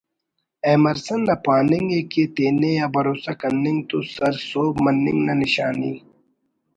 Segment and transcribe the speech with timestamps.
[0.67, 5.93] ایمرسن نا پاننگ ءِ کہ ”تینے آ بھروسہ کننگ تو سر سہب مننگ نا نشانی